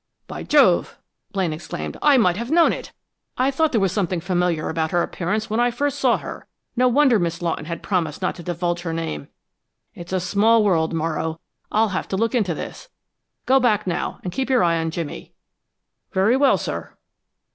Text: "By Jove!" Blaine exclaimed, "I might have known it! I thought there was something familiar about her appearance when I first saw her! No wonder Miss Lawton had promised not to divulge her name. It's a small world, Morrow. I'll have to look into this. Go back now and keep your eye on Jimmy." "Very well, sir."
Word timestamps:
"By 0.25 0.41
Jove!" 0.41 0.97
Blaine 1.31 1.53
exclaimed, 1.53 1.95
"I 2.01 2.17
might 2.17 2.35
have 2.35 2.49
known 2.49 2.73
it! 2.73 2.91
I 3.37 3.51
thought 3.51 3.71
there 3.71 3.79
was 3.79 3.91
something 3.91 4.19
familiar 4.19 4.67
about 4.67 4.89
her 4.89 5.03
appearance 5.03 5.47
when 5.47 5.59
I 5.59 5.69
first 5.69 5.99
saw 5.99 6.17
her! 6.17 6.47
No 6.75 6.87
wonder 6.87 7.19
Miss 7.19 7.39
Lawton 7.39 7.65
had 7.65 7.83
promised 7.83 8.19
not 8.19 8.33
to 8.37 8.41
divulge 8.41 8.81
her 8.81 8.93
name. 8.93 9.27
It's 9.93 10.11
a 10.11 10.19
small 10.19 10.63
world, 10.63 10.91
Morrow. 10.91 11.39
I'll 11.71 11.89
have 11.89 12.07
to 12.07 12.17
look 12.17 12.33
into 12.33 12.55
this. 12.55 12.89
Go 13.45 13.59
back 13.59 13.85
now 13.85 14.19
and 14.23 14.33
keep 14.33 14.49
your 14.49 14.63
eye 14.63 14.77
on 14.79 14.89
Jimmy." 14.89 15.33
"Very 16.11 16.35
well, 16.35 16.57
sir." 16.57 16.97